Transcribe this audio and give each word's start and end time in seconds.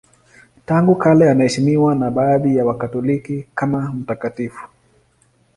Tangu 0.65 0.95
kale 0.95 1.29
anaheshimiwa 1.31 1.95
na 1.95 2.11
baadhi 2.11 2.55
ya 2.57 2.65
Wakatoliki 2.65 3.47
kama 3.55 3.91
mtakatifu. 3.93 4.67